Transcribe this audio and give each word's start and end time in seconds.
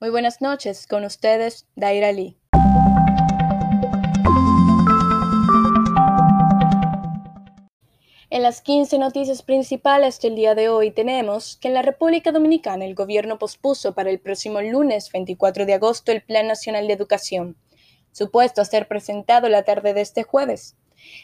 Muy 0.00 0.10
buenas 0.10 0.40
noches, 0.40 0.88
con 0.88 1.04
ustedes, 1.04 1.66
Daira 1.76 2.10
Lee. 2.10 2.36
En 8.28 8.42
las 8.42 8.60
15 8.60 8.98
noticias 8.98 9.42
principales 9.42 10.20
del 10.20 10.34
día 10.34 10.56
de 10.56 10.68
hoy 10.68 10.90
tenemos 10.90 11.56
que 11.56 11.68
en 11.68 11.74
la 11.74 11.82
República 11.82 12.32
Dominicana 12.32 12.84
el 12.84 12.96
gobierno 12.96 13.38
pospuso 13.38 13.94
para 13.94 14.10
el 14.10 14.18
próximo 14.18 14.60
lunes 14.60 15.10
24 15.12 15.64
de 15.64 15.74
agosto 15.74 16.10
el 16.10 16.22
Plan 16.22 16.48
Nacional 16.48 16.88
de 16.88 16.94
Educación, 16.94 17.56
supuesto 18.10 18.60
a 18.60 18.64
ser 18.64 18.88
presentado 18.88 19.48
la 19.48 19.62
tarde 19.62 19.94
de 19.94 20.00
este 20.00 20.24
jueves. 20.24 20.76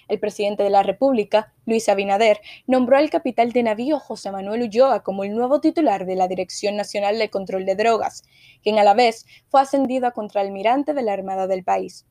El 0.09 0.19
presidente 0.19 0.63
de 0.63 0.71
la 0.71 0.83
República, 0.83 1.53
Luis 1.67 1.89
Abinader, 1.89 2.41
nombró 2.67 2.97
al 2.97 3.11
capitán 3.11 3.51
de 3.51 3.63
navío 3.63 3.99
José 3.99 4.31
Manuel 4.31 4.63
Ulloa 4.63 5.03
como 5.03 5.25
el 5.25 5.35
nuevo 5.35 5.61
titular 5.61 6.07
de 6.07 6.17
la 6.17 6.29
Dirección 6.29 6.77
Nacional 6.77 7.19
de 7.19 7.31
Control 7.31 7.65
de 7.65 7.77
Drogas, 7.77 8.23
quien 8.63 8.79
a 8.79 8.85
la 8.85 8.95
vez 8.95 9.27
fue 9.49 9.61
ascendido 9.61 10.07
a 10.07 10.13
contraalmirante 10.13 10.95
de 10.95 11.03
la 11.03 11.13
Armada 11.13 11.47
del 11.47 11.65
país. 11.65 12.07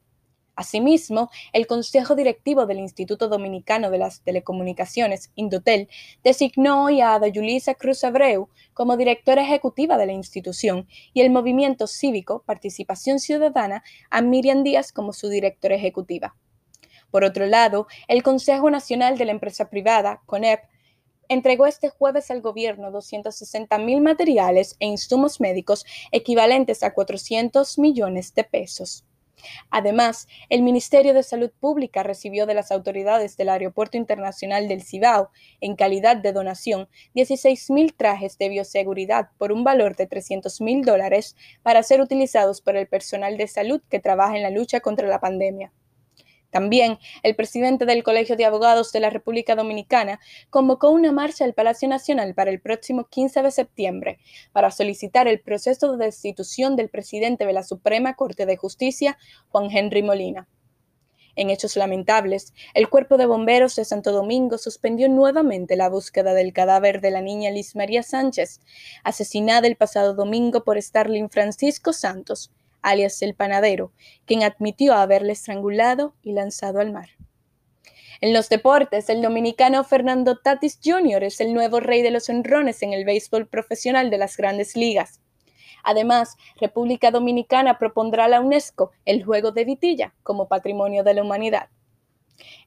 Asimismo, 0.60 1.30
el 1.54 1.68
Consejo 1.68 2.16
Directivo 2.16 2.66
del 2.66 2.80
Instituto 2.80 3.30
Dominicano 3.30 3.90
de 3.92 3.98
las 3.98 4.24
Telecomunicaciones, 4.24 5.32
Indotel, 5.36 5.88
designó 6.22 6.84
hoy 6.84 7.00
a 7.00 7.14
Ada 7.14 7.30
Yulisa 7.30 7.76
Cruz 7.76 8.04
Abreu 8.04 8.50
como 8.74 8.98
directora 8.98 9.42
ejecutiva 9.42 9.98
de 9.98 10.08
la 10.08 10.12
institución 10.12 10.86
y 11.14 11.22
el 11.22 11.30
movimiento 11.30 11.88
cívico 11.88 12.44
Participación 12.46 13.20
Ciudadana 13.20 13.86
a 14.10 14.22
Miriam 14.22 14.64
Díaz 14.64 14.92
como 14.92 15.14
su 15.14 15.30
directora 15.30 15.76
ejecutiva. 15.76 16.36
Por 17.12 17.24
otro 17.24 17.46
lado, 17.46 17.88
el 18.08 18.24
Consejo 18.24 18.70
Nacional 18.70 19.18
de 19.18 19.26
la 19.26 19.32
Empresa 19.32 19.70
Privada, 19.70 20.22
CONEP, 20.26 20.62
entregó 21.30 21.68
este 21.68 21.90
jueves 21.90 22.32
al 22.32 22.42
gobierno 22.42 22.92
260 22.92 23.78
mil 23.78 24.02
materiales 24.02 24.76
e 24.80 24.88
insumos 24.88 25.40
médicos 25.40 25.86
equivalentes 26.12 26.84
a 26.84 26.94
400 26.94 27.78
millones 27.78 28.34
de 28.34 28.44
pesos. 28.44 29.06
Además, 29.70 30.28
el 30.50 30.62
Ministerio 30.62 31.14
de 31.14 31.24
Salud 31.24 31.52
Pública 31.60 32.04
recibió 32.04 32.46
de 32.46 32.54
las 32.54 32.72
autoridades 32.72 33.38
del 33.38 33.50
Aeropuerto 33.50 33.98
Internacional 33.98 34.68
del 34.68 34.84
Cibao, 34.84 35.30
en 35.62 35.76
calidad 35.76 36.18
de 36.18 36.34
donación, 36.34 36.90
16.000 37.16 37.96
trajes 37.96 38.38
de 38.38 38.50
bioseguridad 38.50 39.30
por 39.38 39.52
un 39.52 39.64
valor 39.64 39.96
de 39.96 40.10
300.000 40.10 40.84
dólares 40.84 41.38
para 41.64 41.84
ser 41.84 42.02
utilizados 42.02 42.62
por 42.62 42.76
el 42.76 42.88
personal 42.88 43.38
de 43.38 43.48
salud 43.48 43.82
que 43.90 44.00
trabaja 44.00 44.36
en 44.36 44.44
la 44.44 44.50
lucha 44.50 44.82
contra 44.82 45.08
la 45.08 45.20
pandemia. 45.22 45.72
También 46.50 46.98
el 47.24 47.36
presidente 47.36 47.86
del 47.86 48.04
Colegio 48.04 48.36
de 48.36 48.46
Abogados 48.46 48.92
de 48.92 49.00
la 49.00 49.10
República 49.10 49.56
Dominicana 49.56 50.20
convocó 50.50 50.90
una 50.90 51.12
marcha 51.12 51.46
al 51.46 51.54
Palacio 51.54 51.88
Nacional 51.88 52.34
para 52.34 52.50
el 52.50 52.60
próximo 52.60 53.06
15 53.06 53.44
de 53.44 53.52
septiembre 53.52 54.20
para 54.52 54.72
solicitar 54.72 55.28
el 55.28 55.42
proceso 55.42 55.96
de 55.96 56.06
destitución 56.06 56.76
del 56.76 56.90
presidente 56.90 57.46
de 57.46 57.54
la 57.54 57.64
Suprema 57.64 58.16
Corte 58.16 58.46
de 58.46 58.58
Justicia, 58.58 59.18
Juan 59.50 59.70
Henry 59.72 60.02
Molina. 60.02 60.48
En 61.36 61.50
hechos 61.50 61.78
lamentables, 61.78 62.54
el 62.74 62.90
Cuerpo 62.90 63.16
de 63.16 63.26
Bomberos 63.26 63.76
de 63.78 63.86
Santo 63.86 64.12
Domingo 64.12 64.58
suspendió 64.58 65.08
nuevamente 65.08 65.78
la 65.78 65.88
búsqueda 65.88 66.34
del 66.34 66.52
cadáver 66.52 67.00
de 67.00 67.12
la 67.12 67.22
niña 67.22 67.52
Liz 67.52 67.78
María 67.78 68.04
Sánchez, 68.04 68.60
asesinada 69.06 69.66
el 69.68 69.78
pasado 69.78 70.16
domingo 70.16 70.66
por 70.66 70.82
Starling 70.82 71.30
Francisco 71.30 71.94
Santos, 71.94 72.52
alias 72.82 73.22
el 73.22 73.36
panadero, 73.36 73.92
quien 74.26 74.44
admitió 74.44 74.94
haberle 74.94 75.34
estrangulado 75.34 76.16
y 76.22 76.34
lanzado 76.34 76.80
al 76.80 76.92
mar. 76.92 77.10
En 78.22 78.34
los 78.34 78.50
deportes, 78.50 79.10
el 79.10 79.22
dominicano 79.22 79.84
Fernando 79.84 80.38
Tatis 80.38 80.80
Jr. 80.84 81.24
es 81.24 81.40
el 81.40 81.54
nuevo 81.54 81.80
rey 81.80 82.02
de 82.02 82.12
los 82.12 82.30
honrones 82.30 82.84
en 82.84 82.92
el 82.92 83.06
béisbol 83.06 83.48
profesional 83.48 84.10
de 84.10 84.18
las 84.18 84.36
grandes 84.36 84.76
ligas. 84.76 85.22
Además, 85.84 86.36
República 86.60 87.12
Dominicana 87.12 87.78
propondrá 87.78 88.26
a 88.26 88.28
la 88.28 88.42
UNESCO 88.42 88.92
el 89.06 89.24
juego 89.24 89.52
de 89.52 89.64
vitilla 89.64 90.14
como 90.24 90.50
patrimonio 90.50 91.04
de 91.04 91.14
la 91.14 91.24
humanidad. 91.24 91.70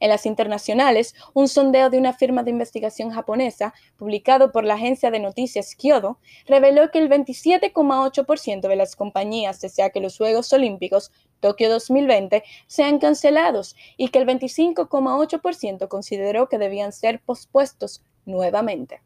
En 0.01 0.09
las 0.09 0.27
internacionales, 0.27 1.15
un 1.35 1.49
sondeo 1.49 1.91
de 1.91 1.99
una 1.99 2.13
firma 2.13 2.43
de 2.43 2.51
investigación 2.51 3.11
japonesa, 3.11 3.75
publicado 3.97 4.53
por 4.53 4.65
la 4.65 4.75
agencia 4.75 5.11
de 5.11 5.21
noticias 5.21 5.75
Kyodo, 5.75 6.19
reveló 6.47 6.91
que 6.91 6.99
el 6.99 7.09
27,8% 7.09 8.69
de 8.69 8.77
las 8.77 8.97
compañías 8.97 9.61
desea 9.61 9.91
que 9.91 10.01
los 10.01 10.17
Juegos 10.17 10.53
Olímpicos 10.53 11.13
Tokio 11.41 11.69
2020 11.71 12.45
sean 12.67 12.99
cancelados 12.99 13.77
y 13.97 14.09
que 14.09 14.19
el 14.19 14.27
25,8% 14.27 15.89
consideró 15.89 16.49
que 16.49 16.59
debían 16.59 16.93
ser 16.93 17.21
pospuestos 17.21 18.03
nuevamente. 18.25 19.03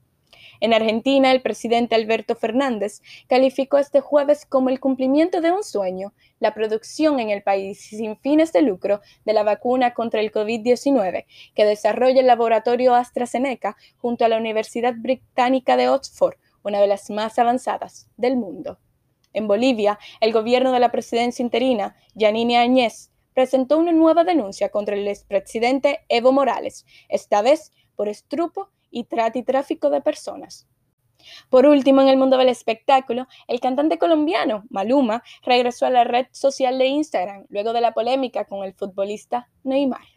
En 0.61 0.73
Argentina, 0.73 1.33
el 1.33 1.43
presidente 1.43 1.95
Alberto 1.95 2.35
Fernández 2.35 3.03
calificó 3.29 3.79
este 3.79 4.01
jueves 4.01 4.47
como 4.47 4.71
el 4.71 4.81
cumplimiento 4.81 5.41
de 5.41 5.53
un 5.53 5.63
sueño 5.63 6.13
la 6.39 6.55
producción 6.55 7.21
en 7.21 7.31
el 7.31 7.43
país 7.43 7.81
sin 7.81 8.17
fines 8.17 8.53
de 8.53 8.63
lucro 8.63 9.01
de 9.25 9.33
la 9.33 9.43
vacuna 9.43 9.95
contra 9.95 10.21
el 10.21 10.33
COVID-19 10.33 11.27
que 11.55 11.65
desarrolla 11.65 12.21
el 12.21 12.27
laboratorio 12.27 12.95
AstraZeneca 12.95 13.77
junto 13.99 14.25
a 14.25 14.29
la 14.29 14.39
Universidad 14.39 14.95
Británica 14.97 15.77
de 15.77 15.89
Oxford, 15.89 16.37
una 16.63 16.81
de 16.81 16.87
las 16.87 17.11
más 17.11 17.39
avanzadas 17.39 18.09
del 18.17 18.37
mundo. 18.37 18.79
En 19.33 19.49
Bolivia, 19.49 19.99
el 20.21 20.33
gobierno 20.33 20.73
de 20.73 20.81
la 20.81 20.91
presidencia 20.91 21.43
interina, 21.43 21.97
Yanine 22.15 22.57
Añez, 22.57 23.11
presentó 23.35 23.77
una 23.77 23.93
nueva 23.93 24.25
denuncia 24.25 24.71
contra 24.71 24.97
el 24.97 25.07
expresidente 25.07 26.01
Evo 26.09 26.33
Morales, 26.33 26.87
esta 27.11 27.43
vez 27.43 27.71
por 27.95 28.09
estrupo 28.09 28.71
y 28.97 29.05
trata 29.05 29.39
y 29.39 29.43
tráfico 29.43 29.91
de 29.91 30.01
personas. 30.01 30.67
Por 31.51 31.67
último, 31.67 32.01
en 32.01 32.09
el 32.09 32.17
mundo 32.17 32.39
del 32.39 32.49
espectáculo, 32.49 33.27
el 33.47 33.61
cantante 33.61 33.99
colombiano 33.99 34.65
Maluma 34.71 35.23
regresó 35.43 35.85
a 35.85 35.91
la 35.91 36.05
red 36.05 36.29
social 36.31 36.79
de 36.79 36.87
Instagram 36.87 37.45
luego 37.51 37.75
de 37.75 37.83
la 37.83 37.93
polémica 37.93 38.47
con 38.47 38.65
el 38.65 38.73
futbolista 38.73 39.51
Neymar. 39.65 40.16